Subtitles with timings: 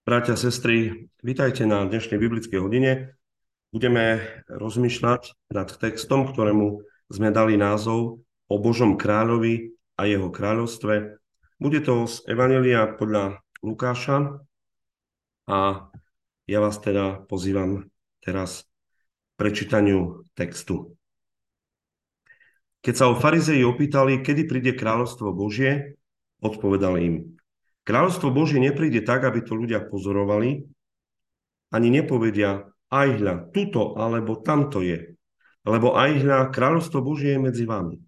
[0.00, 3.12] Bratia, sestry, vítajte na dnešnej biblickej hodine.
[3.68, 6.80] Budeme rozmýšľať nad textom, ktorému
[7.12, 11.20] sme dali názov o Božom kráľovi a jeho kráľovstve.
[11.60, 14.40] Bude to z Evanelia podľa Lukáša
[15.44, 15.92] a
[16.48, 17.92] ja vás teda pozývam
[18.24, 18.64] teraz
[19.36, 20.96] prečítaniu textu.
[22.80, 26.00] Keď sa o farizeji opýtali, kedy príde kráľovstvo Božie,
[26.40, 27.36] odpovedal im,
[27.90, 30.62] Kráľovstvo Božie nepríde tak, aby to ľudia pozorovali,
[31.74, 35.18] ani nepovedia, aj hľa, tuto alebo tamto je.
[35.66, 37.98] Lebo aj hľa, kráľovstvo Božie je medzi vami.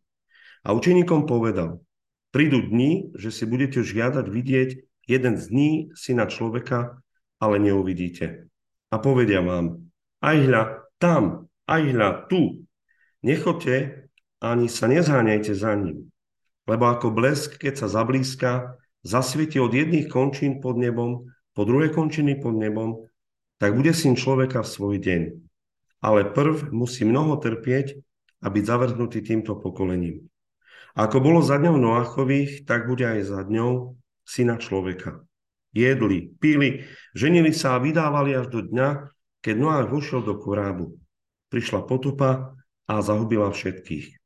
[0.62, 1.82] A učeníkom povedal,
[2.30, 4.70] prídu dni, že si budete žiadať vidieť
[5.10, 7.02] jeden z dní syna človeka,
[7.42, 8.46] ale neuvidíte.
[8.86, 9.82] A povedia vám,
[10.22, 10.62] aj hľa,
[11.02, 12.62] tam, aj hľa, tu.
[13.26, 14.06] Nechoďte,
[14.38, 16.06] ani sa nezháňajte za ním.
[16.70, 22.40] Lebo ako blesk, keď sa zablízka, zasvieti od jedných končín pod nebom po druhé končiny
[22.40, 23.04] pod nebom,
[23.60, 25.22] tak bude syn človeka v svoj deň.
[26.02, 28.00] Ale prv musí mnoho trpieť
[28.42, 30.26] a byť zavrhnutý týmto pokolením.
[30.98, 35.24] Ako bolo za dňou Noachových, tak bude aj za dňou syna človeka.
[35.72, 36.84] Jedli, pili,
[37.16, 39.08] ženili sa a vydávali až do dňa,
[39.40, 41.00] keď Noach vošiel do korábu.
[41.48, 42.52] Prišla potupa
[42.84, 44.20] a zahubila všetkých.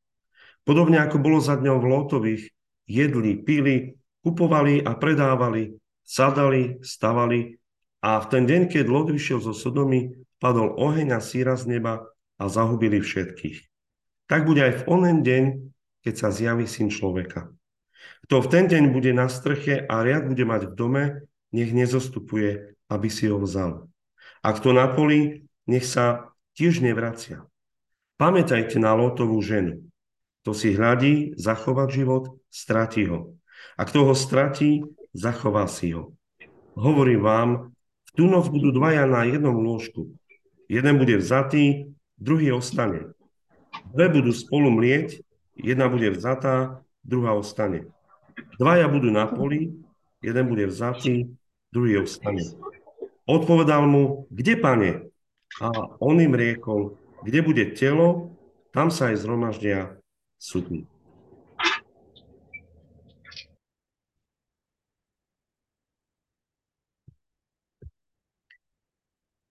[0.67, 2.51] Podobne ako bolo za dňou Lótových,
[2.83, 7.57] jedli, pili, kupovali a predávali, sadali, stavali
[8.01, 12.05] a v ten deň, keď Lot vyšiel zo Sodomy, padol oheň a síra z neba
[12.37, 13.65] a zahubili všetkých.
[14.29, 15.43] Tak bude aj v onen deň,
[16.05, 17.49] keď sa zjaví syn človeka.
[18.27, 21.03] Kto v ten deň bude na strche a riad bude mať v dome,
[21.55, 23.87] nech nezostupuje, aby si ho vzal.
[24.43, 27.47] A kto na poli, nech sa tiež nevracia.
[28.17, 29.85] Pamätajte na Lotovú ženu.
[30.43, 33.36] Kto si hľadí zachovať život, stratí ho.
[33.77, 34.81] A kto ho stratí,
[35.13, 36.17] zachová si ho.
[36.73, 37.49] Hovorím vám,
[38.09, 40.09] v tú noc budú dvaja na jednom lôžku.
[40.65, 43.13] Jeden bude vzatý, druhý ostane.
[43.93, 45.21] Dve budú spolu mlieť,
[45.53, 47.85] jedna bude vzatá, druhá ostane.
[48.57, 49.77] Dvaja budú na poli,
[50.25, 51.29] jeden bude vzatý,
[51.69, 52.41] druhý ostane.
[53.29, 54.91] Odpovedal mu, kde pane?
[55.61, 55.69] A
[56.01, 58.33] on im riekol, kde bude telo,
[58.73, 59.97] tam sa aj zhromaždia
[60.37, 60.89] sudní.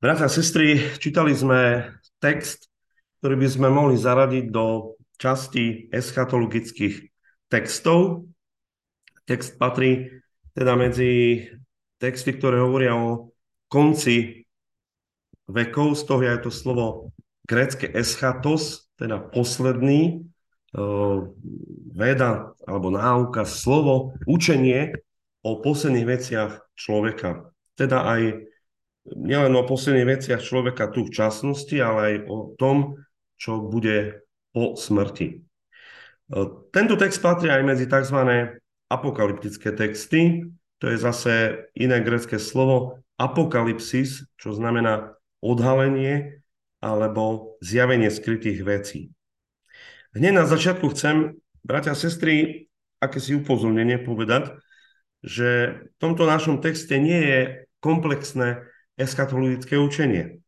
[0.07, 1.91] Bratia a sestry, čítali sme
[2.23, 2.71] text,
[3.19, 7.11] ktorý by sme mohli zaradiť do časti eschatologických
[7.51, 8.31] textov.
[9.27, 10.23] Text patrí
[10.55, 11.43] teda medzi
[11.99, 13.35] texty, ktoré hovoria o
[13.67, 14.47] konci
[15.51, 17.11] vekov, z toho je to slovo
[17.43, 20.23] grécke eschatos, teda posledný,
[21.99, 25.03] veda alebo náuka, slovo, učenie
[25.43, 27.51] o posledných veciach človeka.
[27.75, 28.55] Teda aj
[29.15, 32.99] nielen o posledných veciach človeka tu v časnosti, ale aj o tom,
[33.39, 35.29] čo bude po smrti.
[35.31, 36.39] E,
[36.75, 38.19] tento text patrí aj medzi tzv.
[38.91, 40.49] apokalyptické texty.
[40.83, 41.35] To je zase
[41.79, 46.45] iné grecké slovo apokalypsis, čo znamená odhalenie
[46.85, 49.01] alebo zjavenie skrytých vecí.
[50.13, 52.69] Hneď na začiatku chcem, bratia a sestry,
[53.01, 54.57] aké si upozornenie povedať,
[55.25, 57.41] že v tomto našom texte nie je
[57.81, 58.65] komplexné
[58.97, 60.41] eschatologické učenie.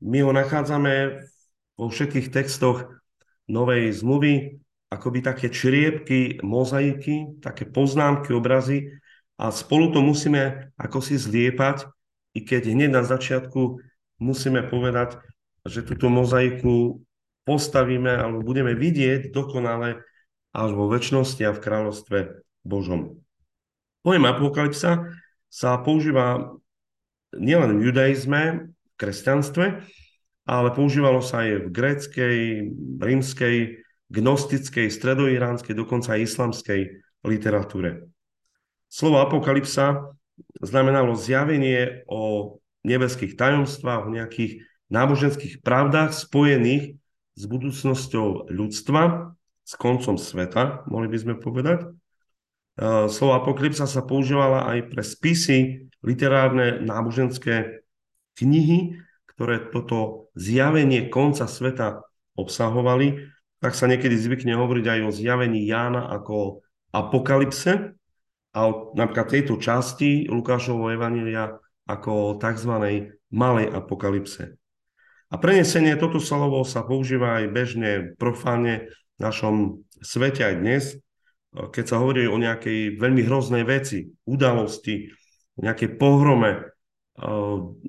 [0.00, 1.26] My ho nachádzame
[1.76, 2.88] vo všetkých textoch
[3.50, 8.94] Novej zmluvy, akoby také čriepky, mozaiky, také poznámky, obrazy
[9.38, 11.86] a spolu to musíme ako si zliepať,
[12.34, 13.82] i keď hneď na začiatku
[14.22, 15.18] musíme povedať,
[15.66, 17.02] že túto mozaiku
[17.42, 20.06] postavíme alebo budeme vidieť dokonale
[20.54, 22.18] až vo väčšnosti a v kráľovstve
[22.62, 23.18] Božom.
[24.00, 25.10] Pojem apokalypsa
[25.50, 26.54] sa používa
[27.36, 29.66] nielen v judaizme, v kresťanstve,
[30.50, 32.38] ale používalo sa aj v gréckej,
[32.98, 33.56] rímskej,
[34.10, 36.80] gnostickej, stredoiránskej, dokonca aj islamskej
[37.22, 38.10] literatúre.
[38.90, 40.10] Slovo apokalypsa
[40.58, 46.98] znamenalo zjavenie o nebeských tajomstvách, o nejakých náboženských pravdách spojených
[47.38, 51.86] s budúcnosťou ľudstva, s koncom sveta, mohli by sme povedať.
[53.10, 57.84] Slovo apokalypsa sa používala aj pre spisy literárne náboženské
[58.40, 58.96] knihy,
[59.34, 62.04] ktoré toto zjavenie konca sveta
[62.36, 63.28] obsahovali,
[63.60, 66.64] tak sa niekedy zvykne hovoriť aj o zjavení Jána ako
[66.96, 67.92] apokalypse
[68.56, 72.72] a o napríklad tejto časti Lukášovho Evanília ako o tzv.
[73.30, 74.56] malej apokalypse.
[75.30, 79.54] A prenesenie toto slovo sa používa aj bežne profáne v našom
[80.02, 80.84] svete aj dnes,
[81.50, 85.10] keď sa hovorí o nejakej veľmi hroznej veci, udalosti,
[85.58, 86.70] nejakej pohrome,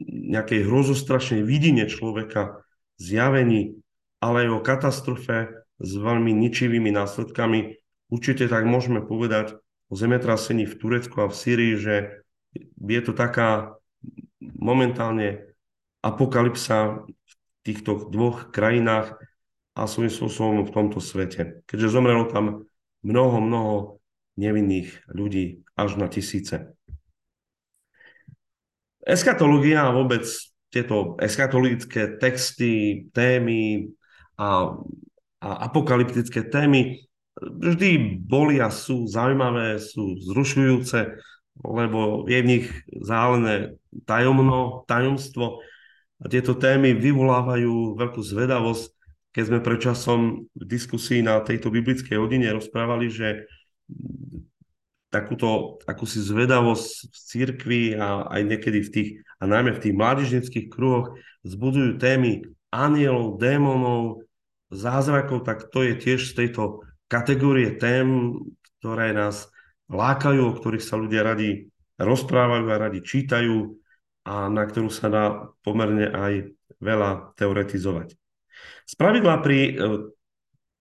[0.09, 2.65] nejakej hrozostrašnej vidine človeka,
[2.97, 3.77] zjavení,
[4.21, 5.37] ale aj o katastrofe
[5.81, 7.79] s veľmi ničivými následkami.
[8.11, 9.57] Určite tak môžeme povedať
[9.89, 11.95] o zemetrasení v Turecku a v Syrii, že
[12.81, 13.77] je to taká
[14.41, 15.53] momentálne
[16.01, 17.31] apokalypsa v
[17.61, 19.15] týchto dvoch krajinách
[19.77, 21.63] a svojím spôsobom v tomto svete.
[21.69, 22.67] Keďže zomrelo tam
[23.01, 23.75] mnoho, mnoho
[24.37, 26.71] nevinných ľudí, až na tisíce.
[29.01, 30.23] Eskatológia a vôbec
[30.71, 33.91] tieto eskatologické texty, témy
[34.37, 34.77] a,
[35.41, 37.11] a apokalyptické témy
[37.41, 41.17] vždy boli a sú zaujímavé, sú zrušujúce,
[41.65, 42.67] lebo je v nich
[43.01, 43.75] zálené
[44.05, 45.59] tajomno, tajomstvo
[46.21, 48.93] a tieto témy vyvolávajú veľkú zvedavosť.
[49.31, 50.19] Keď sme predčasom
[50.51, 53.47] v diskusii na tejto biblickej hodine rozprávali, že
[55.11, 60.67] takúto akúsi zvedavosť v cirkvi a aj niekedy v tých, a najmä v tých mládežnických
[60.71, 64.23] kruhoch zbudujú témy anielov, démonov,
[64.71, 68.39] zázrakov, tak to je tiež z tejto kategórie tém,
[68.79, 69.51] ktoré nás
[69.91, 71.67] lákajú, o ktorých sa ľudia radi
[71.99, 73.75] rozprávajú a radi čítajú
[74.23, 75.23] a na ktorú sa dá
[75.59, 78.20] pomerne aj veľa teoretizovať.
[78.85, 79.71] Spravidla pri e,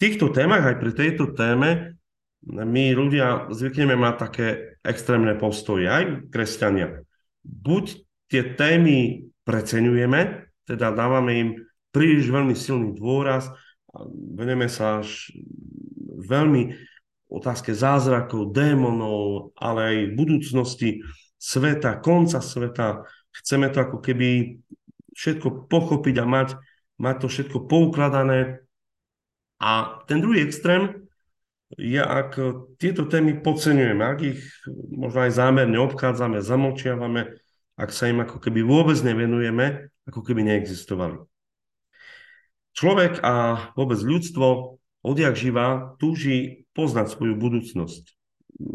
[0.00, 2.00] týchto témach, aj pri tejto téme,
[2.48, 4.46] my ľudia zvykneme mať také
[4.80, 7.04] extrémne postoje, aj kresťania.
[7.44, 8.00] Buď
[8.32, 11.50] tie témy preceňujeme, teda dávame im
[11.92, 13.52] príliš veľmi silný dôraz,
[14.32, 15.28] veneme sa až
[16.20, 16.72] veľmi
[17.30, 21.04] otázke zázrakov, démonov, ale aj budúcnosti
[21.38, 23.06] sveta, konca sveta.
[23.30, 24.58] Chceme to ako keby
[25.14, 26.48] všetko pochopiť a mať,
[27.00, 28.60] mať to všetko poukladané.
[29.56, 31.08] A ten druhý extrém,
[31.78, 32.36] je, ak
[32.76, 34.42] tieto témy podceňujeme, ak ich
[34.90, 37.40] možno aj zámerne obchádzame, zamlčiavame,
[37.78, 41.22] ak sa im ako keby vôbec nevenujeme, ako keby neexistovali.
[42.74, 43.34] Človek a
[43.78, 48.04] vôbec ľudstvo odjak živa túži poznať svoju budúcnosť.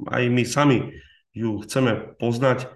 [0.10, 0.95] Aj my sami
[1.36, 2.68] ju chceme poznať, e,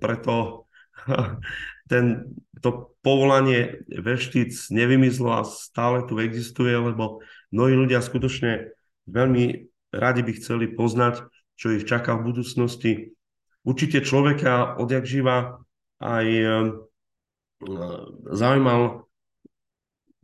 [0.00, 0.66] preto
[1.90, 7.20] ten, to povolanie veštic nevymizlo a stále tu existuje, lebo
[7.50, 8.70] mnohí ľudia skutočne
[9.10, 11.26] veľmi radi by chceli poznať,
[11.58, 12.92] čo ich čaká v budúcnosti.
[13.66, 15.62] Určite človeka odjak živa
[16.02, 16.46] aj e,
[18.30, 19.06] zaujímal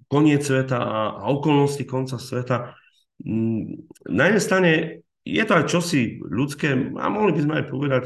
[0.09, 2.75] koniec sveta a okolnosti konca sveta.
[3.23, 4.71] Mm, na jednej strane
[5.23, 8.03] je to aj čosi ľudské a mohli by sme aj povedať,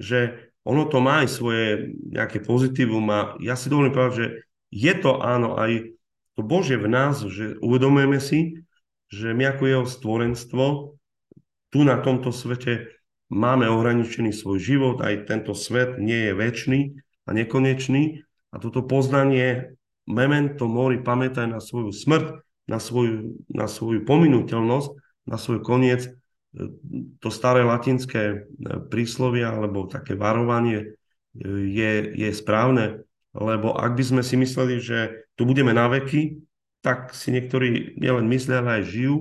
[0.00, 4.26] že ono to má aj svoje nejaké pozitívum a ja si dovolím povedať, že
[4.70, 5.92] je to áno aj
[6.38, 8.64] to Bože v nás, že uvedomujeme si,
[9.12, 10.64] že my ako jeho stvorenstvo
[11.72, 12.88] tu na tomto svete
[13.32, 16.80] máme ohraničený svoj život, aj tento svet nie je väčší
[17.24, 18.20] a nekonečný.
[18.52, 19.72] A toto poznanie
[20.04, 24.88] memento mori, pamätaj na svoju smrť, na svoju, na svoju pominuteľnosť,
[25.24, 26.12] na svoj koniec,
[27.20, 28.44] to staré latinské
[28.92, 31.00] príslovia alebo také varovanie
[31.32, 33.00] je, je správne,
[33.32, 36.44] lebo ak by sme si mysleli, že tu budeme na veky,
[36.84, 39.16] tak si niektorí nielen myslia, ale aj žijú.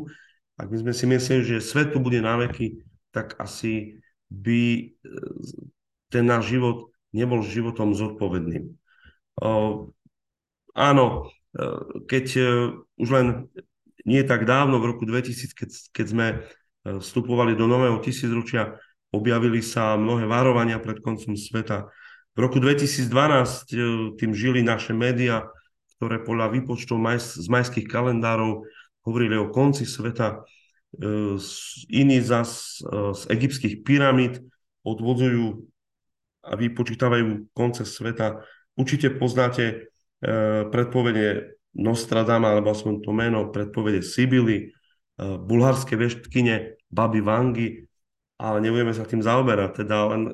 [0.59, 2.83] Ak my sme si mysleli, že svet tu bude na veky,
[3.15, 4.83] tak asi by e,
[6.11, 8.75] ten náš život nebol životom zodpovedným.
[10.71, 11.63] Áno, e,
[12.07, 12.43] keď e,
[12.99, 13.27] už len
[14.07, 16.27] nie tak dávno, v roku 2000, keď, keď sme
[16.85, 18.77] vstupovali do nového tisícročia,
[19.11, 21.91] objavili sa mnohé varovania pred koncom sveta.
[22.31, 25.51] V roku 2012 tým žili naše médiá,
[25.99, 28.65] ktoré podľa výpočtov z majských kalendárov
[29.05, 30.41] hovorili o konci sveta.
[30.97, 31.37] E,
[31.91, 34.41] iní zas e, z egyptských pyramíd
[34.81, 35.61] odvodzujú
[36.41, 38.41] a vypočítavajú konce sveta.
[38.73, 39.75] Určite poznáte e,
[40.71, 44.73] predpovede Nostradama, alebo aspoň to meno, predpovede Sibily,
[45.21, 47.67] bulharské veštkyne Baby Vangy,
[48.41, 49.85] ale nebudeme sa tým zaoberať.
[49.85, 50.33] Teda len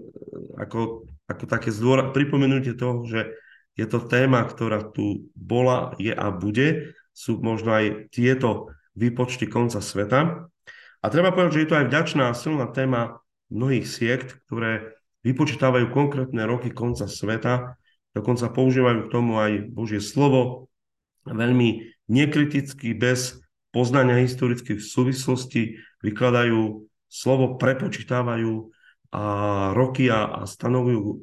[0.55, 3.35] ako, ako také zdôra, pripomenutie toho, že
[3.77, 6.97] je to téma, ktorá tu bola, je a bude.
[7.11, 10.49] Sú možno aj tieto výpočty konca sveta.
[10.97, 13.21] A treba povedať, že je to aj vďačná a silná téma
[13.53, 17.77] mnohých siekt, ktoré vypočítavajú konkrétne roky konca sveta,
[18.15, 20.71] dokonca používajú k tomu aj Božie slovo,
[21.27, 23.37] veľmi nekriticky, bez
[23.77, 28.73] poznania historických súvislostí, vykladajú slovo, prepočítavajú
[29.13, 29.23] a
[29.77, 31.21] roky a, a stanovujú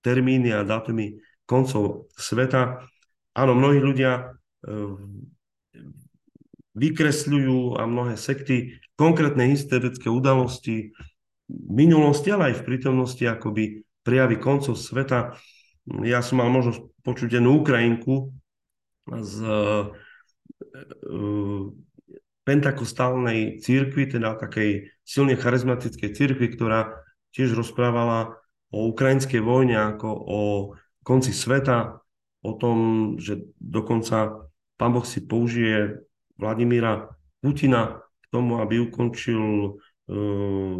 [0.00, 2.80] termíny a dátumy koncov sveta.
[3.36, 4.72] Áno, mnohí ľudia e,
[6.72, 10.96] vykresľujú a mnohé sekty konkrétne historické udalosti
[11.44, 15.36] v minulosti, ale aj v prítomnosti akoby prijavy koncov sveta.
[16.08, 18.32] Ja som mal možnosť počuť jednu Ukrajinku
[19.04, 19.34] z
[22.42, 26.90] pentakostálnej církvy, teda takej silne charizmatickej církvy, ktorá
[27.30, 28.34] tiež rozprávala
[28.74, 30.40] o ukrajinskej vojne ako o
[31.06, 32.02] konci sveta,
[32.42, 32.76] o tom,
[33.22, 36.02] že dokonca pán Boh si použije
[36.34, 39.78] Vladimíra Putina k tomu, aby ukončil,
[40.10, 40.78] uh,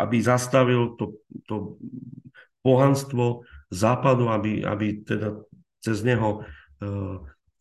[0.00, 1.76] aby zastavil to, to
[2.64, 5.36] pohanstvo západu, aby, aby teda
[5.84, 6.48] cez neho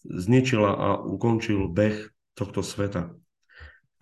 [0.03, 3.13] zničila a ukončil beh tohto sveta.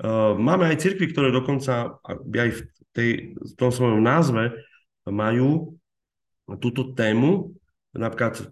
[0.01, 2.59] Uh, máme aj cirkvy, ktoré dokonca aj v,
[2.95, 4.49] tej, v tom svojom názve
[5.05, 5.77] majú
[6.57, 7.53] túto tému.
[7.93, 8.49] Napríklad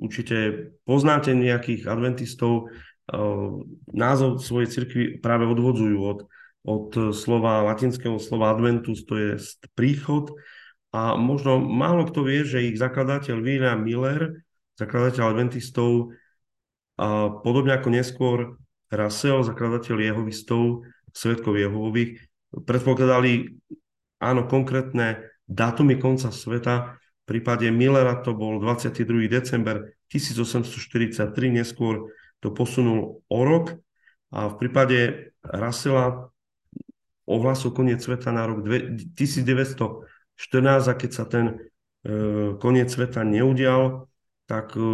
[0.00, 2.72] určite poznáte nejakých adventistov,
[3.92, 6.20] názov svojej cirkvi práve odvodzujú od,
[6.66, 9.30] od slova, latinského slova adventus, to je
[9.74, 10.34] príchod.
[10.92, 14.44] A možno málo kto vie, že ich zakladateľ William Miller,
[14.82, 16.18] zakladateľ adventistov,
[16.98, 18.38] a podobne ako neskôr
[18.92, 20.84] Russell, zakladateľ jehovistov,
[21.14, 22.20] svetkov jehovových,
[22.52, 23.56] predpokladali
[24.20, 27.00] áno, konkrétne dátumy konca sveta.
[27.22, 29.30] V prípade Millera to bol 22.
[29.30, 32.12] december 1843, neskôr
[32.42, 33.78] to posunul o rok
[34.34, 36.34] a v prípade Russella
[37.26, 41.70] ohlasil koniec sveta na rok 1914 a keď sa ten
[42.02, 44.10] e, koniec sveta neudial,
[44.52, 44.84] tak e,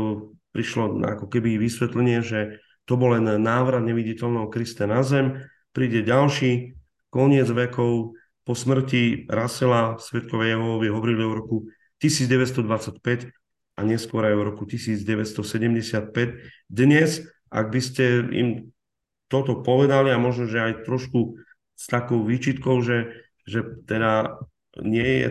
[0.54, 5.42] prišlo ako keby vysvetlenie, že to bol len návrat neviditeľného Krista na zem,
[5.74, 6.78] príde ďalší
[7.10, 8.14] koniec vekov,
[8.46, 11.68] po smrti Russella Svetkové Jehovovi hovorili o roku
[12.00, 13.28] 1925
[13.76, 16.14] a neskôr aj o roku 1975.
[16.64, 18.48] Dnes ak by ste im
[19.28, 21.36] toto povedali a možno, že aj trošku
[21.76, 24.40] s takou výčitkou, že, že teda
[24.80, 25.28] nie je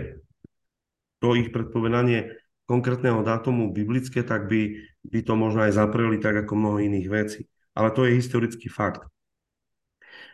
[1.18, 4.76] to ich predpovedanie konkrétneho dátumu biblické, tak by,
[5.08, 7.42] by to možno aj zapreli tak ako mnoho iných vecí.
[7.72, 9.08] Ale to je historický fakt.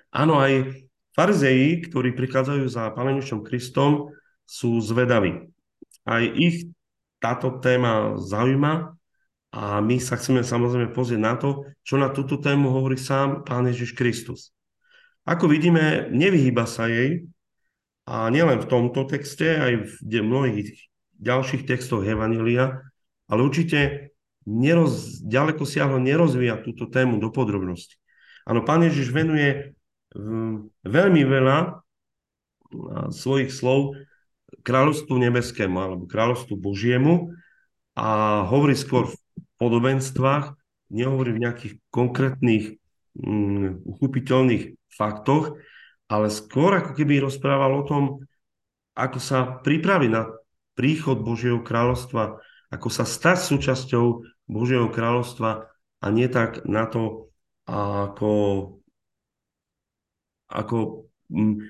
[0.09, 4.09] Áno, aj farizeji, ktorí prichádzajú za Pánom Kristom,
[4.43, 5.49] sú zvedaví.
[6.03, 6.73] Aj ich
[7.21, 8.93] táto téma zaujíma
[9.53, 13.69] a my sa chceme samozrejme pozrieť na to, čo na túto tému hovorí sám Pán
[13.69, 14.51] Ježiš Kristus.
[15.23, 17.23] Ako vidíme, nevyhýba sa jej
[18.03, 20.91] a nielen v tomto texte, aj v mnohých
[21.23, 22.83] ďalších textoch Evanília,
[23.31, 24.11] ale určite
[24.43, 27.95] neroz, ďaleko siahlo nerozvíja túto tému do podrobnosti.
[28.43, 29.79] Áno, Pán Ježiš venuje
[30.83, 31.79] veľmi veľa
[33.09, 33.95] svojich slov
[34.61, 37.33] kráľovstvu nebeskému alebo kráľovstvu Božiemu
[37.97, 39.15] a hovorí skôr v
[39.57, 40.53] podobenstvách,
[40.93, 42.77] nehovorí v nejakých konkrétnych
[43.17, 45.57] um, uchopiteľných faktoch,
[46.09, 48.03] ale skôr ako keby rozprával o tom,
[48.93, 50.29] ako sa pripraviť na
[50.73, 52.41] príchod Božieho kráľovstva,
[52.73, 54.05] ako sa stať súčasťou
[54.49, 55.69] Božieho kráľovstva
[56.03, 57.31] a nie tak na to,
[57.69, 58.33] ako,
[60.51, 61.63] ako um,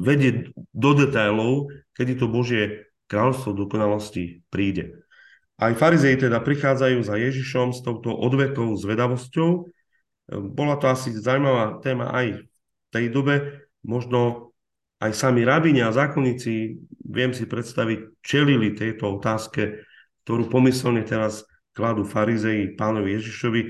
[0.00, 5.04] vedieť do detailov, kedy to Božie kráľovstvo dokonalosti príde.
[5.54, 9.70] Aj farizei teda prichádzajú za Ježišom s touto odvekou zvedavosťou.
[10.50, 12.44] Bola to asi zaujímavá téma aj v
[12.90, 13.62] tej dobe.
[13.86, 14.50] Možno
[15.04, 19.84] aj sami rabini a zákonníci, viem si predstaviť, čelili tejto otázke,
[20.24, 21.44] ktorú pomyselne teraz
[21.76, 23.60] kladú farizei pánovi Ježišovi.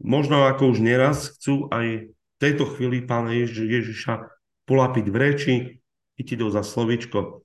[0.00, 4.32] Možno ako už neraz chcú aj v tejto chvíli pána Jež- Ježiša
[4.64, 5.54] polapiť v reči,
[6.16, 7.44] chytiť ho za slovičko.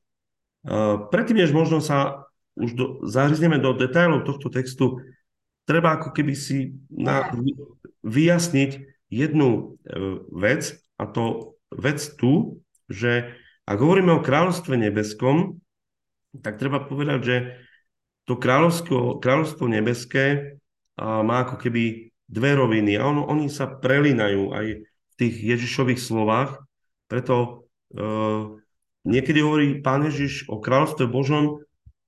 [1.11, 5.03] Predtým, než možno sa už do, zahryzneme do detailov tohto textu,
[5.67, 7.27] treba ako keby si na,
[8.05, 8.71] vyjasniť
[9.11, 9.61] jednu e,
[10.31, 13.33] vec, a to vec tu, že
[13.65, 15.57] ak hovoríme o kráľovstve nebeskom,
[16.41, 17.37] tak treba povedať, že
[18.25, 20.57] to kráľovstvo, kráľovstvo nebeské
[20.97, 26.57] má ako keby dve roviny a on, oni sa prelínajú aj v tých Ježišových slovách,
[27.05, 27.35] preto
[27.93, 28.01] e,
[29.05, 31.61] niekedy hovorí Pán Ježiš o kráľovstve Božom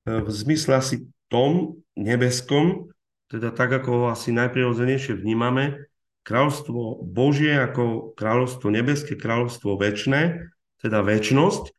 [0.08, 0.96] v zmysle asi
[1.28, 2.90] tom nebeskom,
[3.28, 5.88] teda tak, ako ho asi najprirodzenejšie vnímame,
[6.24, 10.48] kráľovstvo Božie ako kráľovstvo nebeské, kráľovstvo väčšné,
[10.82, 11.74] teda väčnosť,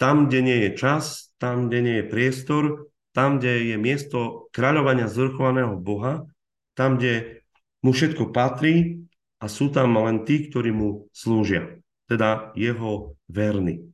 [0.00, 2.64] tam, kde nie je čas, tam, kde nie je priestor,
[3.12, 6.26] tam, kde je miesto kráľovania zvrchovaného Boha,
[6.72, 7.44] tam, kde
[7.84, 9.04] mu všetko patrí
[9.38, 13.92] a sú tam len tí, ktorí mu slúžia, teda jeho verní.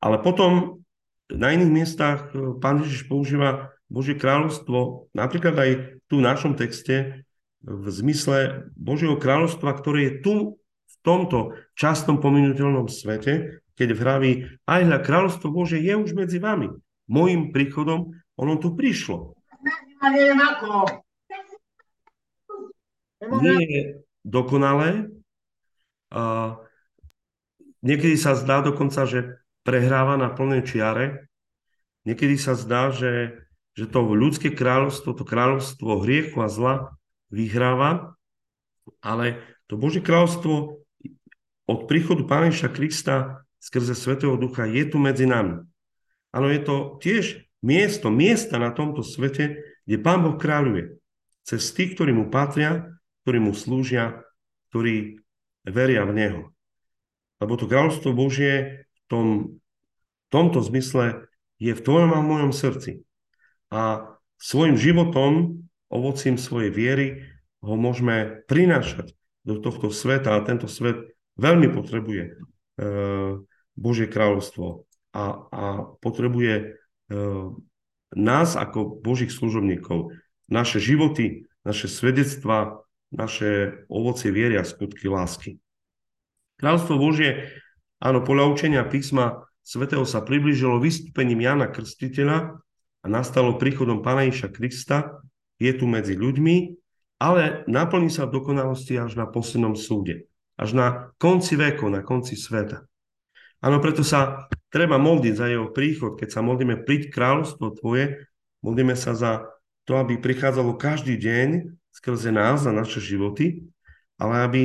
[0.00, 0.82] Ale potom
[1.30, 5.70] na iných miestach e, pán Ježiš používa Božie kráľovstvo, napríklad aj
[6.10, 7.26] tu v našom texte,
[7.60, 14.82] v zmysle Božieho kráľovstva, ktoré je tu v tomto častom pominuteľnom svete, keď vraví, aj
[14.84, 16.68] na kráľovstvo Bože je už medzi vami.
[17.08, 19.32] môjim príchodom, ono tu prišlo.
[23.40, 23.80] Nie je
[24.20, 25.08] dokonalé.
[26.12, 26.54] A
[27.80, 31.32] niekedy sa zdá dokonca, že prehráva na plnej čiare.
[32.04, 33.42] Niekedy sa zdá, že,
[33.74, 36.74] že to ľudské kráľovstvo, to kráľovstvo hriechu a zla
[37.32, 38.14] vyhráva,
[39.00, 40.82] ale to Božie kráľovstvo
[41.70, 45.60] od príchodu Pána Krista skrze Svetého Ducha je tu medzi nami.
[46.32, 50.96] Áno, je to tiež miesto, miesta na tomto svete, kde Pán Boh kráľuje.
[51.44, 52.88] Cez tých, ktorí mu patria,
[53.22, 54.24] ktorí mu slúžia,
[54.72, 55.20] ktorí
[55.68, 56.42] veria v Neho.
[57.40, 59.26] Lebo to kráľovstvo Božie v tom,
[60.32, 61.28] tomto zmysle
[61.60, 63.04] je v tvojom a v mojom srdci.
[63.68, 67.06] A svojim životom, ovocím svojej viery,
[67.60, 69.12] ho môžeme prinášať
[69.44, 72.32] do tohto sveta a tento svet veľmi potrebuje e,
[73.80, 74.84] Božie kráľovstvo
[75.16, 75.64] a, a
[76.04, 76.66] potrebuje e,
[78.12, 80.12] nás ako Božích služobníkov,
[80.52, 85.56] naše životy, naše svedectva, naše ovocie viery a skutky lásky.
[86.60, 87.48] Kráľstvo Božie,
[87.96, 92.60] áno, podľa učenia písma svätého sa priblížilo vystúpením Jana Krstiteľa
[93.00, 95.24] a nastalo príchodom Pána Iša Krista,
[95.56, 96.76] je tu medzi ľuďmi,
[97.20, 100.86] ale naplní sa v dokonalosti až na poslednom súde, až na
[101.20, 102.89] konci veku, na konci sveta.
[103.60, 106.16] Áno, preto sa treba modliť za jeho príchod.
[106.16, 108.24] Keď sa modlíme, príď kráľovstvo tvoje,
[108.64, 109.32] modlíme sa za
[109.84, 113.68] to, aby prichádzalo každý deň skrze nás, za naše životy,
[114.16, 114.62] ale aby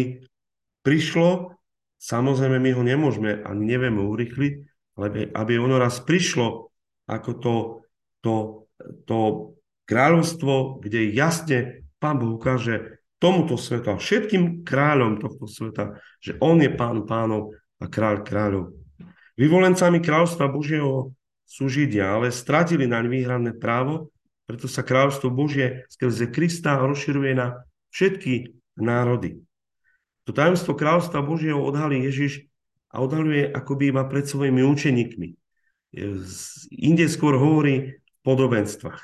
[0.86, 1.58] prišlo,
[1.98, 4.54] samozrejme my ho nemôžeme ani nevieme urychliť,
[4.96, 6.72] ale aby ono raz prišlo
[7.10, 7.56] ako to,
[8.22, 8.34] to,
[9.04, 9.18] to
[9.90, 16.60] kráľovstvo, kde jasne Pán Boh ukáže tomuto svetu a všetkým kráľom tohto sveta, že On
[16.62, 18.85] je Pán pánov a kráľ kráľov.
[19.36, 21.12] Vyvolencami kráľovstva Božieho
[21.44, 24.10] sú Židia, ale stratili naň výhradné právo,
[24.48, 29.42] preto sa kráľovstvo Božie skrze Krista rozširuje na všetky národy.
[30.26, 32.50] To tajomstvo kráľovstva Božieho odhalí Ježiš
[32.90, 35.28] a odhaluje akoby iba pred svojimi učeníkmi.
[36.72, 39.02] Inde skôr hovorí v podobenstvách.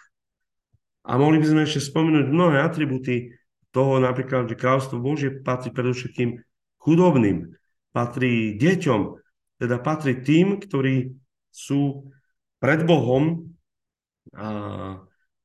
[1.01, 3.35] A mohli by sme ešte spomenúť mnohé atributy
[3.73, 6.39] toho, napríklad, že kráľovstvo Božie patrí predovšetkým
[6.77, 7.53] chudobným,
[7.91, 9.20] patrí deťom,
[9.61, 11.13] teda patrí tým, ktorí
[11.53, 12.09] sú
[12.57, 13.53] pred Bohom
[14.33, 14.49] a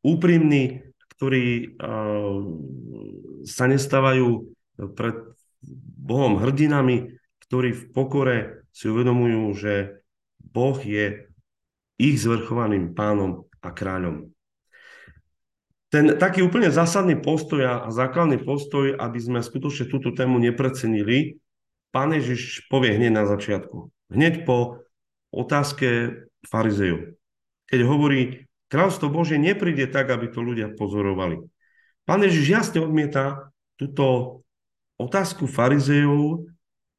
[0.01, 1.77] úprimní, ktorí
[3.45, 4.57] sa nestávajú
[4.97, 5.17] pred
[6.01, 7.13] Bohom hrdinami,
[7.45, 9.75] ktorí v pokore si uvedomujú, že
[10.41, 11.29] Boh je
[12.01, 14.33] ich zvrchovaným pánom a kráľom.
[15.93, 21.41] Ten taký úplne zásadný postoj a základný postoj, aby sme skutočne túto tému neprecenili,
[21.93, 24.87] pán Ježiš povie hneď na začiatku hneď po
[25.35, 27.19] otázke farizejov.
[27.67, 31.43] Keď hovorí, kráľstvo Bože nepríde tak, aby to ľudia pozorovali.
[32.07, 34.41] Pán Ježiš jasne odmieta túto
[34.97, 36.47] otázku farizejov,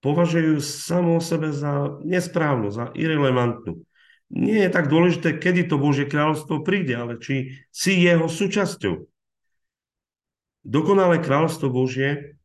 [0.03, 3.81] považujú samo o sebe za nesprávnu, za irrelevantnú.
[4.27, 9.07] Nie je tak dôležité, kedy to Božie kráľovstvo príde, ale či si jeho súčasťou.
[10.67, 12.35] Dokonalé kráľovstvo Božie,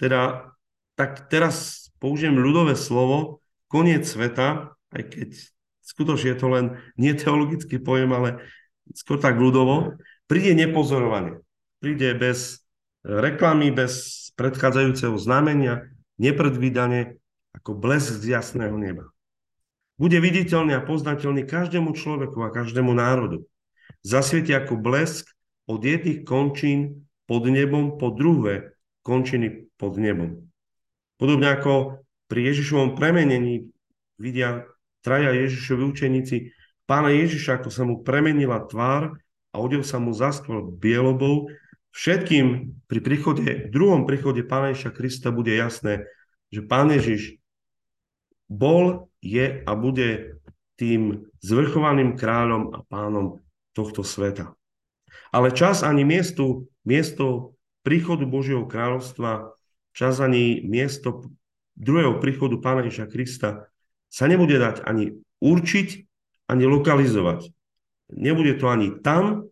[0.00, 0.56] teda,
[0.96, 3.39] tak teraz použijem ľudové slovo,
[3.70, 5.28] koniec sveta, aj keď
[5.86, 6.66] skutočne je to len
[6.98, 8.42] nie teologický pojem, ale
[8.92, 11.38] skôr tak ľudovo, príde nepozorovanie.
[11.78, 12.66] Príde bez
[13.06, 15.88] reklamy, bez predchádzajúceho znamenia,
[16.20, 17.16] nepredvídane
[17.56, 19.08] ako blesk z jasného neba.
[20.00, 23.44] Bude viditeľný a poznateľný každému človeku a každému národu.
[24.00, 25.28] Zasvieti ako blesk
[25.68, 30.48] od jedných končín pod nebom po druhé končiny pod nebom.
[31.20, 32.00] Podobne ako
[32.30, 33.74] pri Ježišovom premenení
[34.14, 34.70] vidia
[35.02, 36.36] traja Ježišovi učeníci
[36.86, 39.18] pána Ježiša, ako sa mu premenila tvár
[39.50, 41.50] a odev sa mu zaskval bielobou.
[41.90, 46.06] Všetkým pri príchode, druhom príchode pána Ježiša Krista bude jasné,
[46.54, 47.42] že pán Ježiš
[48.46, 50.38] bol, je a bude
[50.78, 53.42] tým zvrchovaným kráľom a pánom
[53.74, 54.54] tohto sveta.
[55.34, 59.54] Ale čas ani miesto, miesto príchodu Božieho kráľovstva,
[59.90, 61.26] čas ani miesto
[61.80, 63.72] druhého príchodu Pána Ježa Krista
[64.12, 65.88] sa nebude dať ani určiť,
[66.52, 67.48] ani lokalizovať.
[68.12, 69.48] Nebude to ani tam,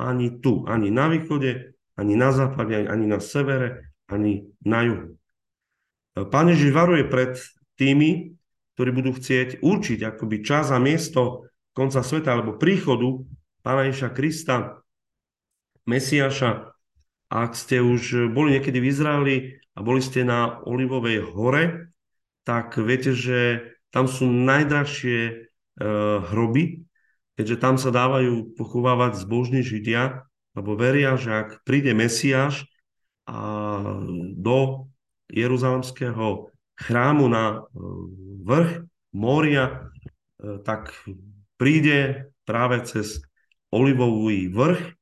[0.00, 5.06] ani tu, ani na východe, ani na západe, ani na severe, ani na juhu.
[6.16, 7.36] Pán Ježiš varuje pred
[7.76, 8.32] tými,
[8.76, 13.20] ktorí budú chcieť určiť akoby čas a miesto konca sveta alebo príchodu
[13.60, 14.80] Pána Ježa Krista,
[15.84, 16.72] Mesiaša.
[17.26, 19.36] Ak ste už boli niekedy v Izraeli
[19.76, 21.92] a boli ste na Olivovej hore,
[22.48, 23.60] tak viete, že
[23.92, 26.86] tam sú najdrahšie uh, hroby
[27.36, 30.24] keďže tam sa dávajú pochovávať zbožní Židia,
[30.56, 32.64] lebo veria, že ak príde Mesiáš
[33.28, 33.38] a
[34.32, 34.88] do
[35.28, 36.48] Jeruzalemského
[36.80, 37.58] chrámu na e,
[38.40, 40.96] vrch Moria, e, tak
[41.60, 43.20] príde práve cez
[43.68, 44.95] Olivový vrch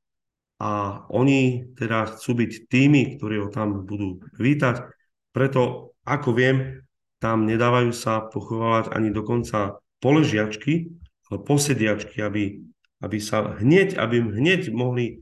[0.65, 4.89] a oni teda chcú byť tými, ktorí ho tam budú vítať.
[5.37, 6.81] Preto, ako viem,
[7.21, 10.89] tam nedávajú sa pochovávať ani dokonca poležiačky,
[11.29, 12.65] ale posediačky, aby,
[13.05, 15.15] aby sa hneď, aby hneď mohli e,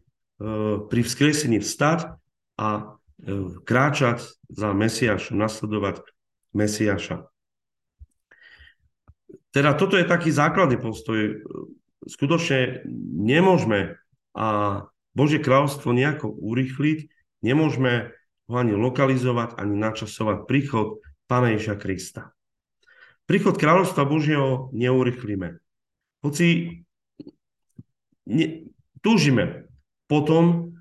[0.87, 2.07] pri vzkriesení vstať
[2.63, 2.83] a e,
[3.67, 6.07] kráčať za Mesiašom, nasledovať
[6.55, 7.27] Mesiaša.
[9.51, 11.43] Teda toto je taký základný postoj.
[12.07, 12.87] Skutočne
[13.27, 13.99] nemôžeme
[14.39, 14.47] a
[15.13, 17.13] Božie kráľovstvo nejako urychliť,
[17.45, 18.13] nemôžeme
[18.49, 22.33] ho ani lokalizovať, ani načasovať príchod Pána Ježa Krista.
[23.25, 25.63] Príchod kráľovstva Božieho neurychlíme.
[26.21, 26.81] Hoci
[28.29, 28.47] ne,
[29.01, 29.69] túžime
[30.11, 30.77] potom,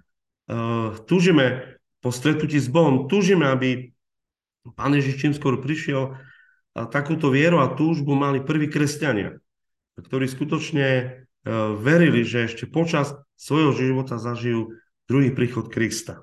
[0.51, 3.93] uh, túžime po stretnutí s Bohom, túžime, aby
[4.75, 6.17] Pán Ježiš čím skôr prišiel,
[6.71, 9.35] a takúto vieru a túžbu mali prví kresťania,
[9.99, 14.77] ktorí skutočne uh, verili, že ešte počas svojho života zažijú
[15.09, 16.21] druhý príchod Krista.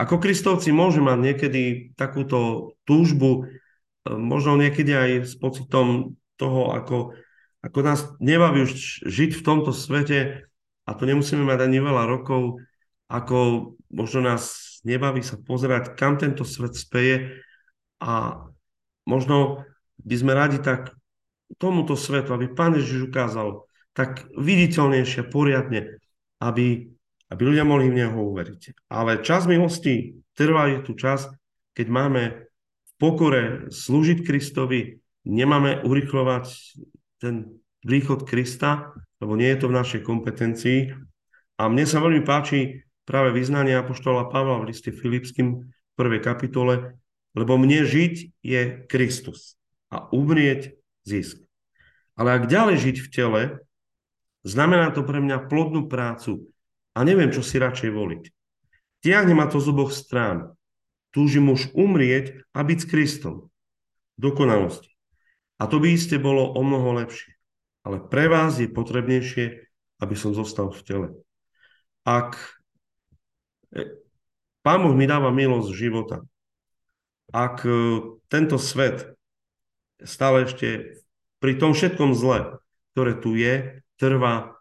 [0.00, 7.12] Ako kristovci môžeme mať niekedy takúto túžbu, e, možno niekedy aj s pocitom toho, ako,
[7.60, 10.48] ako nás nebaví už žiť v tomto svete,
[10.88, 12.64] a to nemusíme mať ani veľa rokov,
[13.12, 13.36] ako
[13.92, 17.44] možno nás nebaví sa pozerať, kam tento svet speje
[18.00, 18.40] a
[19.04, 19.68] možno
[20.00, 20.96] by sme radi tak
[21.60, 25.98] tomuto svetu, aby Pán Ježiš ukázal tak viditeľnejšie, poriadne,
[26.38, 26.88] aby,
[27.28, 28.90] aby ľudia mohli v Neho uveriť.
[28.90, 31.26] Ale čas milosti trvá je tu čas,
[31.74, 32.22] keď máme
[32.86, 36.76] v pokore slúžiť Kristovi, nemáme urychlovať
[37.20, 40.96] ten príchod Krista, lebo nie je to v našej kompetencii.
[41.60, 46.96] A mne sa veľmi páči práve vyznanie Apoštola Pavla v liste Filipským v prvej kapitole,
[47.36, 49.60] lebo mne žiť je Kristus
[49.92, 51.42] a umrieť zisk.
[52.16, 53.42] Ale ak ďalej žiť v tele,
[54.40, 56.48] Znamená to pre mňa plodnú prácu
[56.96, 58.22] a neviem, čo si radšej voliť.
[59.00, 60.56] Tiahne ma to z oboch strán.
[61.10, 63.34] Túžim už umrieť a byť s Kristom.
[64.20, 64.92] Dokonalosti.
[65.60, 67.36] A to by iste bolo o mnoho lepšie.
[67.84, 69.44] Ale pre vás je potrebnejšie,
[70.00, 71.08] aby som zostal v tele.
[72.04, 72.36] Ak
[73.72, 74.00] e,
[74.60, 76.24] Pán Boh mi dáva milosť života,
[77.32, 77.72] ak e,
[78.28, 79.16] tento svet
[80.00, 81.00] stále ešte
[81.40, 82.60] pri tom všetkom zle,
[82.92, 84.56] ktoré tu je, trvá.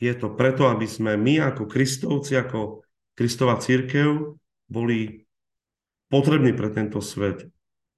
[0.00, 4.36] Je to preto, aby sme my ako Kristovci, ako Kristova církev
[4.68, 5.28] boli
[6.08, 7.44] potrební pre tento svet.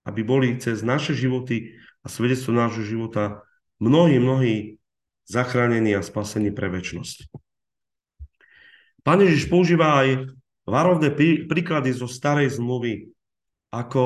[0.03, 3.47] Aby boli cez naše životy a svedectvo nášho života
[3.79, 4.55] mnohí, mnohí
[5.31, 7.31] zachránení a spasení pre väčnosť.
[9.07, 10.33] Pán Ježiš používa aj
[10.69, 11.13] varovné
[11.49, 13.13] príklady zo starej zmluvy,
[13.69, 14.05] ako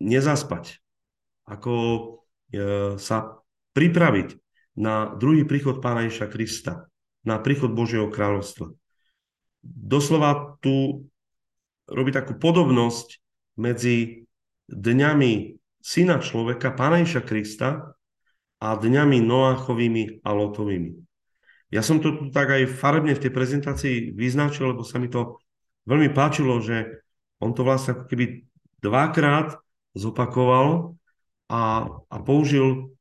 [0.00, 0.80] nezaspať,
[1.44, 2.02] ako e,
[2.96, 3.40] sa
[3.76, 4.47] pripraviť
[4.78, 6.86] na druhý príchod Pána Ježa Krista,
[7.26, 8.70] na príchod Božieho kráľovstva.
[9.66, 11.02] Doslova tu
[11.90, 13.18] robí takú podobnosť
[13.58, 14.22] medzi
[14.70, 17.98] dňami syna človeka, Pána Ježa Krista
[18.62, 20.94] a dňami Noáchovými a Lotovými.
[21.74, 25.42] Ja som to tak aj farebne v tej prezentácii vyznačil, lebo sa mi to
[25.90, 27.02] veľmi páčilo, že
[27.42, 28.46] on to vlastne ako keby
[28.78, 29.58] dvakrát
[29.92, 30.94] zopakoval
[31.50, 31.62] a,
[32.08, 32.97] a použil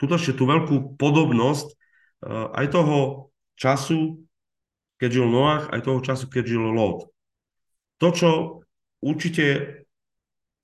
[0.00, 2.98] skutočne tú veľkú podobnosť eh, aj toho
[3.60, 4.24] času,
[4.96, 7.12] keď žil Noach, aj toho času, keď žil Lot.
[8.00, 8.30] To, čo
[9.04, 9.76] určite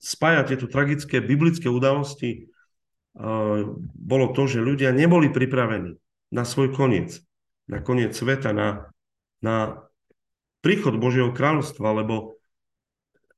[0.01, 3.61] spája tieto tragické biblické udalosti, eh,
[3.93, 5.93] bolo to, že ľudia neboli pripravení
[6.33, 7.21] na svoj koniec,
[7.69, 8.89] na koniec sveta, na,
[9.45, 9.85] na
[10.65, 12.41] príchod Božieho kráľovstva, lebo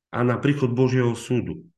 [0.10, 1.69] a na príchod Božieho súdu.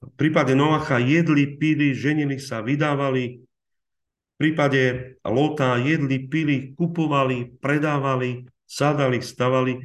[0.00, 3.44] V prípade Noacha jedli, pili, ženili sa, vydávali.
[3.44, 9.76] V prípade Lota jedli, pili, kupovali, predávali, sadali, stavali.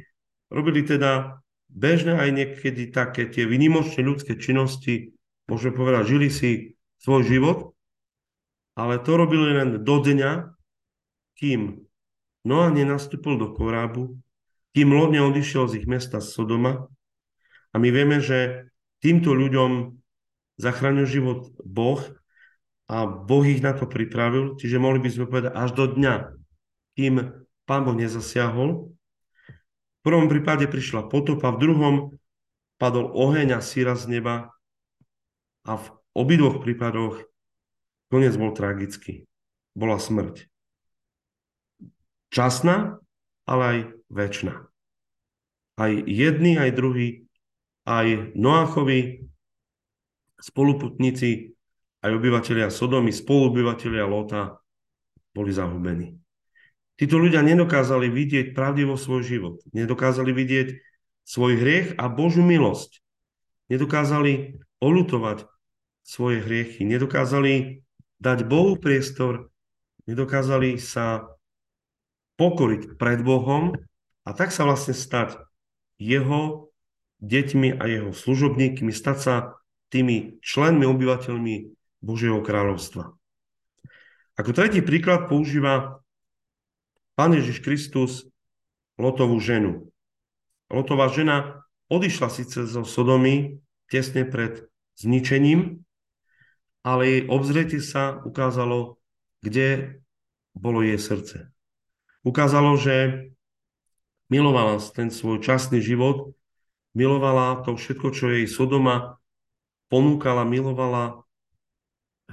[0.48, 1.36] Robili teda
[1.68, 5.12] bežné aj niekedy také tie vynimočné ľudské činnosti,
[5.44, 6.50] môžeme povedať, žili si
[7.04, 7.58] svoj život,
[8.72, 10.56] ale to robili len do dňa,
[11.36, 11.84] kým
[12.46, 14.16] Noa nenastúpil do korábu,
[14.70, 16.86] kým Lot neodišiel z ich mesta Sodoma.
[17.74, 18.70] A my vieme, že
[19.02, 19.98] týmto ľuďom
[20.56, 22.00] zachraňuje život Boh
[22.86, 26.14] a Boh ich na to pripravil, čiže mohli by sme povedať až do dňa,
[26.96, 27.14] kým
[27.66, 28.92] Pán Boh nezasiahol.
[28.92, 31.94] V prvom prípade prišla potopa, v druhom
[32.78, 34.54] padol oheň a síra z neba
[35.66, 37.26] a v obidvoch prípadoch
[38.06, 39.26] Koniec bol tragický.
[39.74, 40.46] Bola smrť.
[42.30, 43.02] Časná,
[43.50, 43.78] ale aj
[44.14, 44.54] väčšina.
[45.76, 47.26] Aj jedný, aj druhý,
[47.82, 49.25] aj Noáchovi,
[50.46, 51.58] spoluputníci,
[52.06, 54.62] aj obyvateľia Sodomy, spoluobyvateľia Lota
[55.34, 56.14] boli zahubení.
[56.96, 59.56] Títo ľudia nedokázali vidieť pravdivo svoj život.
[59.74, 60.68] Nedokázali vidieť
[61.26, 63.02] svoj hriech a Božú milosť.
[63.68, 65.50] Nedokázali olutovať
[66.06, 66.86] svoje hriechy.
[66.86, 67.82] Nedokázali
[68.22, 69.50] dať Bohu priestor.
[70.06, 71.26] Nedokázali sa
[72.38, 73.74] pokoriť pred Bohom
[74.22, 75.36] a tak sa vlastne stať
[75.98, 76.70] jeho
[77.20, 79.34] deťmi a jeho služobníkmi, stať sa
[79.88, 81.54] tými členmi, obyvateľmi
[82.02, 83.14] Božieho kráľovstva.
[84.36, 86.04] Ako tretí príklad používa
[87.16, 88.28] Pán Ježiš Kristus
[89.00, 89.88] Lotovú ženu.
[90.68, 94.66] Lotová žena odišla síce zo Sodomy tesne pred
[94.98, 95.84] zničením,
[96.84, 98.98] ale jej obzretie sa ukázalo,
[99.44, 100.00] kde
[100.56, 101.52] bolo jej srdce.
[102.26, 103.28] Ukázalo, že
[104.32, 106.34] milovala ten svoj časný život,
[106.96, 109.20] milovala to všetko, čo jej Sodoma
[109.88, 111.22] ponúkala, milovala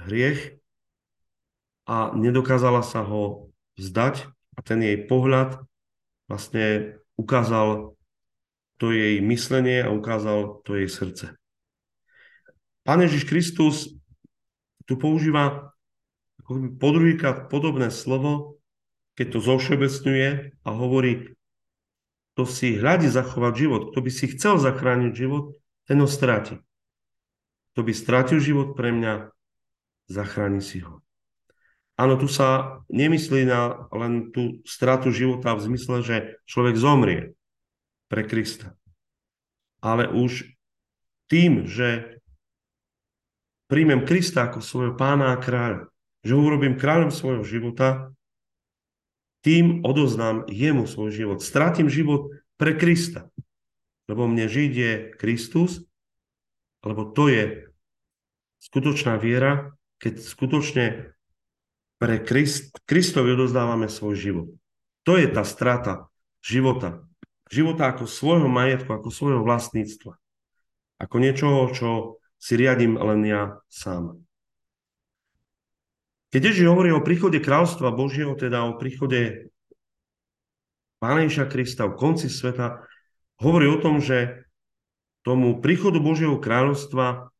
[0.00, 0.58] hriech
[1.86, 5.62] a nedokázala sa ho vzdať a ten jej pohľad
[6.26, 7.94] vlastne ukázal
[8.78, 11.34] to jej myslenie a ukázal to jej srdce.
[12.84, 13.76] Pán Ježiš Kristus
[14.84, 15.72] tu používa
[16.76, 18.60] po druhýkrát podobné slovo,
[19.16, 20.28] keď to zovšeobecňuje
[20.60, 21.32] a hovorí,
[22.34, 25.54] kto si hľadí zachovať život, kto by si chcel zachrániť život,
[25.86, 26.58] ten ho stráti.
[27.74, 29.34] Kto by strátil život pre mňa,
[30.06, 31.02] zachráni si ho.
[31.98, 37.34] Áno, tu sa nemyslí na len tú stratu života v zmysle, že človek zomrie
[38.06, 38.78] pre Krista.
[39.82, 40.54] Ale už
[41.26, 42.18] tým, že
[43.66, 45.90] príjmem Krista ako svojho pána a kráľa,
[46.22, 48.14] že ho urobím kráľom svojho života,
[49.42, 51.42] tým odoznám jemu svoj život.
[51.42, 53.28] Strátim život pre Krista.
[54.06, 55.84] Lebo mne žiť je Kristus,
[56.84, 57.66] lebo to je
[58.60, 60.84] skutočná viera, keď skutočne
[61.96, 64.48] pre Krist, Kristovi odozdávame svoj život.
[65.08, 66.12] To je tá strata
[66.44, 67.04] života.
[67.48, 70.16] Života ako svojho majetku, ako svojho vlastníctva.
[71.00, 71.88] Ako niečoho, čo
[72.36, 73.42] si riadím len ja
[73.72, 74.20] sám.
[76.28, 79.48] Keď Ježiš hovorí o príchode kráľstva Božieho, teda o príchode
[80.98, 82.84] Pána Krista, o konci sveta,
[83.40, 84.43] hovorí o tom, že
[85.24, 87.32] tomu príchodu Božieho kráľovstva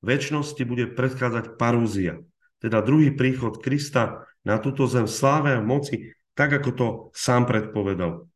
[0.00, 2.24] väčšnosti bude predchádzať parúzia
[2.60, 8.28] teda druhý príchod Krista na túto zem sláve a moci, tak ako to sám predpovedal.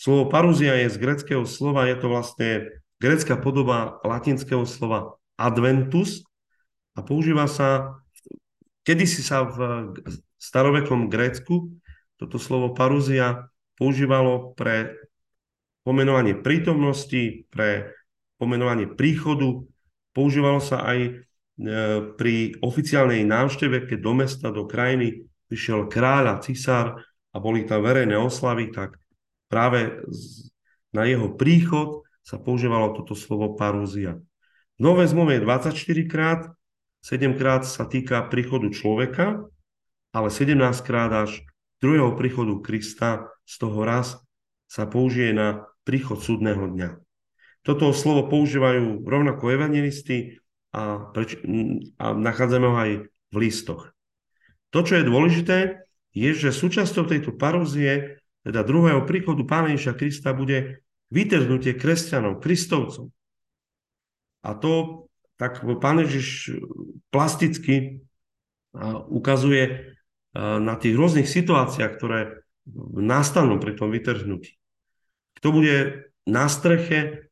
[0.00, 2.50] Slovo parúzia je z greckého slova, je to vlastne
[2.96, 6.24] grecká podoba latinského slova adventus
[6.96, 8.00] a používa sa,
[8.84, 9.56] kedysi sa v
[10.40, 11.68] starovekom Grécku
[12.16, 14.96] toto slovo parúzia používalo pre
[15.84, 17.92] pomenovanie prítomnosti, pre
[18.40, 19.60] pomenovanie príchodu,
[20.16, 21.28] používalo sa aj
[21.60, 27.68] E, pri oficiálnej návšteve, keď do mesta, do krajiny prišiel kráľ a cisár a boli
[27.68, 28.96] tam verejné oslavy, tak
[29.44, 30.00] práve
[30.88, 34.16] na jeho príchod sa používalo toto slovo parúzia.
[34.78, 35.76] V Novej zmluve je 24
[36.08, 36.40] krát,
[37.04, 39.44] 7 krát sa týka príchodu človeka,
[40.16, 41.44] ale 17 krát až
[41.76, 44.16] druhého príchodu Krista z toho raz
[44.64, 47.09] sa použije na príchod súdneho dňa.
[47.60, 50.40] Toto slovo používajú rovnako evangelisti,
[50.72, 51.36] a, preč,
[52.00, 53.92] a nachádzame ho aj v listoch.
[54.70, 55.58] To, čo je dôležité,
[56.14, 63.10] je, že súčasťou tejto parózie, teda druhého príchodu Pána Krista, bude vytrhnutie kresťanov, kristovcov.
[64.40, 65.04] A to
[65.36, 66.56] tak Pán Ježiš
[67.12, 68.04] plasticky
[69.10, 69.96] ukazuje
[70.36, 72.46] na tých rôznych situáciách, ktoré
[72.94, 74.54] nastanú pri tom vytrhnutí.
[75.40, 75.76] Kto bude
[76.28, 77.29] na streche,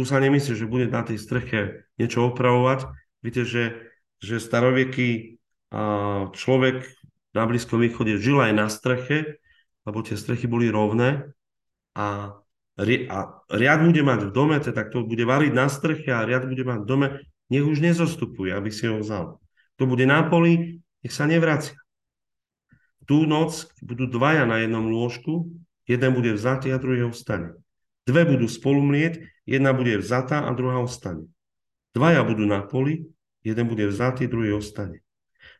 [0.00, 2.88] tu sa nemyslí, že bude na tej streche niečo opravovať.
[3.20, 5.36] Viete, že, že staroveký
[6.32, 6.88] človek
[7.36, 9.36] na Blízkom východe žil aj na streche,
[9.84, 11.28] lebo tie strechy boli rovné
[11.92, 12.32] a,
[12.80, 13.18] a
[13.52, 16.80] riad bude mať v dome, tak to bude variť na streche a riad bude mať
[16.80, 17.06] v dome,
[17.52, 19.36] nech už nezostupuje, aby si ho vzal.
[19.76, 21.76] To bude na poli, nech sa nevracia.
[23.04, 25.52] Tú noc budú dvaja na jednom lôžku,
[25.84, 27.52] jeden bude vzatý a druhý ho vstane.
[28.08, 31.26] Dve budú spolu mlieť, jedna bude vzatá a druhá ostane.
[31.90, 33.10] Dvaja budú na poli,
[33.42, 35.02] jeden bude vzatý, druhý ostane.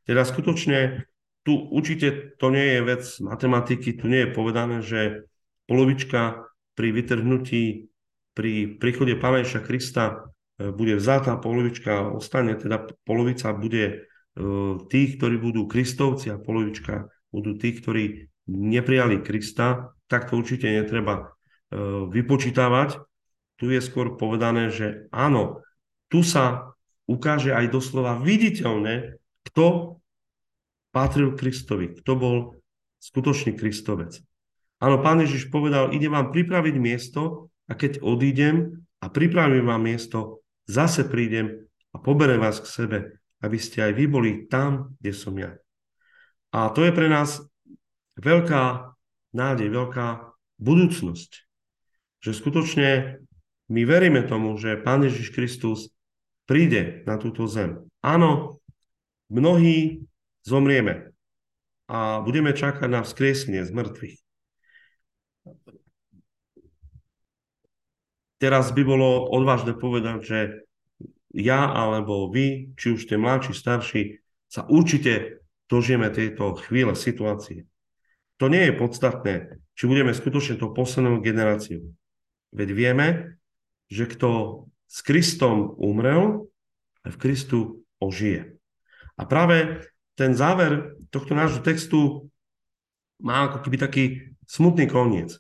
[0.07, 1.11] Teda skutočne
[1.43, 5.27] tu určite to nie je vec matematiky, tu nie je povedané, že
[5.67, 6.47] polovička
[6.79, 7.91] pri vytrhnutí,
[8.39, 10.31] pri príchode Pána Krista
[10.63, 14.07] e, bude vzatá, polovička ostane, teda polovica bude
[14.89, 21.35] tí, ktorí budú kristovci a polovička budú tí, ktorí neprijali Krista, tak to určite netreba
[22.11, 23.10] vypočítavať.
[23.61, 25.61] Tu je skôr povedané, že áno,
[26.09, 26.73] tu sa
[27.05, 30.01] ukáže aj doslova viditeľne, kto
[30.91, 32.37] patril Kristovi, kto bol
[33.05, 34.17] skutočný Kristovec.
[34.81, 40.41] Áno, pán Ježiš povedal, ide vám pripraviť miesto a keď odídem a pripravím vám miesto,
[40.65, 42.99] zase prídem a poberem vás k sebe,
[43.45, 45.53] aby ste aj vy boli tam, kde som ja.
[46.57, 47.45] A to je pre nás
[48.17, 48.97] veľká
[49.37, 51.31] nádej, veľká budúcnosť.
[52.21, 52.89] Že skutočne
[53.71, 55.95] my veríme tomu, že Pán Ježiš Kristus
[56.51, 57.87] príde na túto zem.
[58.03, 58.59] Áno,
[59.31, 60.03] mnohí
[60.43, 61.15] zomrieme
[61.87, 64.19] a budeme čakať na vzkriesenie z mŕtvych.
[68.43, 70.39] Teraz by bolo odvážne povedať, že
[71.31, 74.03] ja alebo vy, či už ste mladší, starší,
[74.51, 77.71] sa určite dožijeme tejto chvíle, situácie.
[78.43, 79.35] To nie je podstatné,
[79.79, 81.95] či budeme skutočne to poslednou generáciou.
[82.51, 83.07] Veď vieme,
[83.91, 86.47] že kto s Kristom umrel,
[87.05, 88.57] v Kristu ožije.
[89.19, 92.29] A práve ten záver tohto nášho textu
[93.21, 94.05] má ako keby taký
[94.45, 95.37] smutný koniec.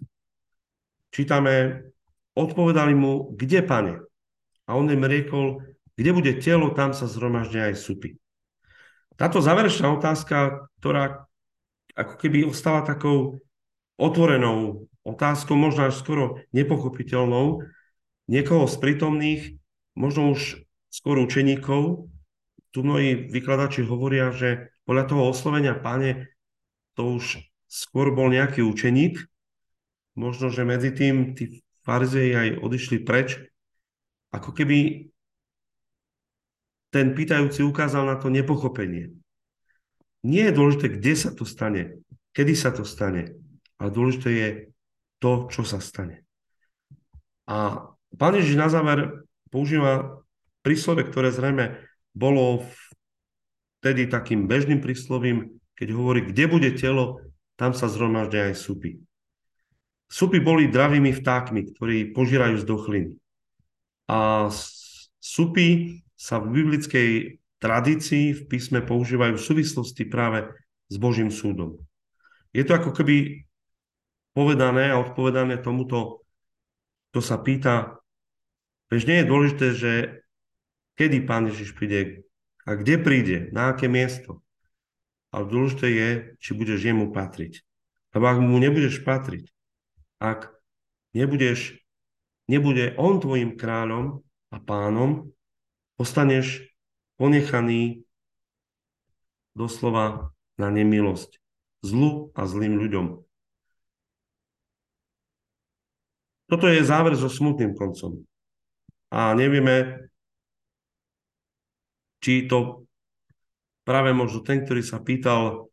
[1.11, 1.85] Čítame,
[2.37, 3.95] odpovedali mu, kde pane?
[4.69, 5.65] A on im riekol,
[5.99, 8.17] kde bude telo, tam sa zhromaždia aj supy.
[9.19, 11.29] Táto záverečná otázka, ktorá
[11.93, 13.43] ako keby ostala takou
[14.01, 17.67] otvorenou otázkou, možno až skoro nepochopiteľnou,
[18.31, 19.43] niekoho z prítomných,
[19.99, 22.07] možno už skôr učeníkov,
[22.71, 26.31] tu mnohí vykladači hovoria, že podľa toho oslovenia páne
[26.95, 29.19] to už skôr bol nejaký učeník,
[30.15, 33.43] možno, že medzi tým tí farizei aj odišli preč,
[34.31, 35.11] ako keby
[36.91, 39.15] ten pýtajúci ukázal na to nepochopenie.
[40.27, 42.03] Nie je dôležité, kde sa to stane,
[42.35, 43.35] kedy sa to stane,
[43.79, 44.49] ale dôležité je
[45.23, 46.23] to, čo sa stane.
[47.51, 50.21] A pán Ježiš na záver používa
[50.61, 51.81] príslove, ktoré zrejme
[52.13, 52.69] bolo
[53.81, 57.25] vtedy takým bežným príslovím, keď hovorí, kde bude telo,
[57.57, 59.01] tam sa zhromaždia aj supy.
[60.13, 63.17] Supy boli dravými vtákmi, ktorí požírajú zdochliny.
[64.11, 64.51] A
[65.23, 70.51] supy sa v biblickej tradícii v písme používajú v súvislosti práve
[70.91, 71.79] s Božím súdom.
[72.51, 73.47] Je to ako keby
[74.35, 76.27] povedané a odpovedané tomuto,
[77.15, 78.00] kto sa pýta,
[78.91, 79.93] veď nie je dôležité, že
[81.01, 82.27] kedy Pán Ježiš príde
[82.69, 84.45] a kde príde, na aké miesto.
[85.31, 86.11] Ale dôležité je,
[86.43, 87.63] či budeš jemu patriť.
[88.13, 89.47] Lebo ak mu nebudeš patriť,
[90.19, 90.51] ak
[91.15, 91.79] nebudeš,
[92.51, 95.31] nebude on tvojim kráľom a pánom,
[95.97, 96.67] ostaneš
[97.15, 98.03] ponechaný
[99.55, 101.39] doslova na nemilosť
[101.81, 103.07] zlu a zlým ľuďom.
[106.51, 108.27] Toto je záver so smutným koncom.
[109.11, 110.07] A nevieme,
[112.23, 112.87] či to
[113.83, 115.73] práve možno ten, ktorý sa pýtal,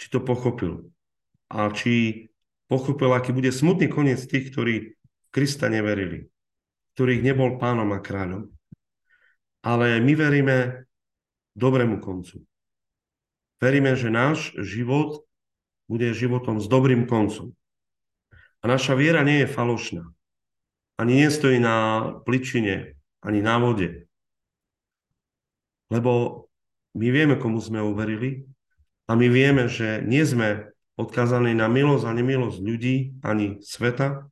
[0.00, 0.88] či to pochopil.
[1.52, 2.26] A či
[2.64, 4.96] pochopil, aký bude smutný koniec tých, ktorí
[5.28, 6.28] Krista neverili,
[6.96, 8.48] ktorých nebol pánom a kráľom.
[9.64, 10.88] Ale my veríme
[11.52, 12.40] dobrému koncu.
[13.60, 15.22] Veríme, že náš život
[15.86, 17.52] bude životom s dobrým koncom.
[18.62, 20.08] A naša viera nie je falošná.
[20.98, 24.02] Ani nestojí na pličine, ani na vode
[25.92, 26.44] lebo
[26.96, 28.48] my vieme, komu sme uverili
[29.04, 34.24] a my vieme, že nie sme odkázaní na milosť a nemilosť ľudí ani sveta,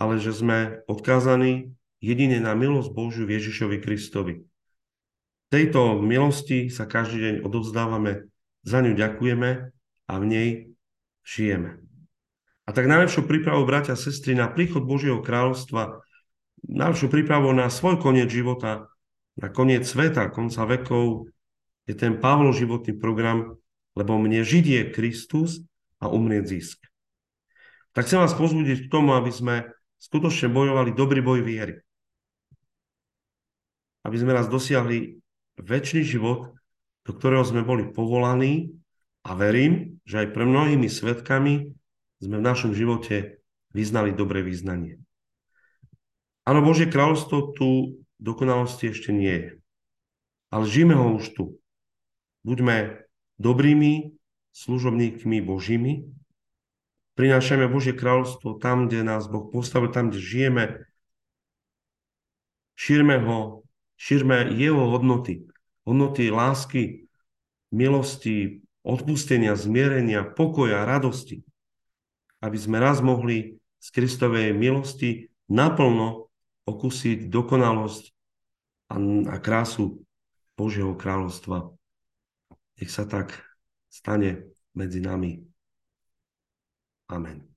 [0.00, 4.48] ale že sme odkázaní jedine na milosť Božiu Ježišovi Kristovi.
[5.52, 8.28] Tejto milosti sa každý deň odovzdávame,
[8.66, 9.50] za ňu ďakujeme
[10.10, 10.48] a v nej
[11.22, 11.85] žijeme.
[12.66, 16.02] A tak najlepšiu prípravu, bratia a sestry, na príchod Božieho kráľovstva,
[16.66, 18.90] najlepšiu prípravu na svoj koniec života
[19.36, 21.28] na koniec sveta, konca vekov,
[21.84, 23.60] je ten Pavlov životný program,
[23.94, 25.50] lebo mne žiť je Kristus
[26.00, 26.78] a umrieť zisk.
[27.92, 29.54] Tak chcem vás pozbudiť k tomu, aby sme
[30.00, 31.80] skutočne bojovali dobrý boj viery.
[34.04, 35.20] Aby sme raz dosiahli
[35.56, 36.52] väčší život,
[37.06, 38.76] do ktorého sme boli povolaní
[39.24, 41.72] a verím, že aj pre mnohými svetkami
[42.20, 43.40] sme v našom živote
[43.76, 45.00] vyznali dobré význanie.
[46.46, 49.50] Áno, Božie kráľovstvo tu dokonalosti ešte nie je.
[50.54, 51.44] Ale žijeme ho už tu.
[52.46, 53.02] Buďme
[53.36, 54.16] dobrými
[54.56, 56.08] služobníkmi Božími,
[57.18, 60.64] prinášajme Božie kráľovstvo tam, kde nás Boh postavil, tam, kde žijeme,
[62.78, 63.66] šírme ho,
[64.00, 65.44] šírme jeho hodnoty,
[65.84, 67.10] hodnoty lásky,
[67.74, 71.42] milosti, odpustenia, zmierenia, pokoja, radosti.
[72.46, 76.30] Aby sme raz mohli z Kristovej milosti naplno
[76.62, 78.04] okusiť dokonalosť
[79.26, 80.06] a krásu
[80.54, 81.74] Božieho kráľovstva.
[82.78, 83.34] Nech sa tak
[83.90, 85.42] stane medzi nami.
[87.10, 87.55] Amen.